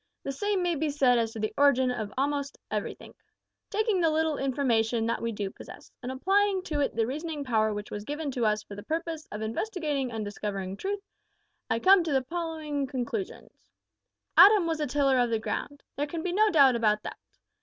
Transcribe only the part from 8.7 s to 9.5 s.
the purpose of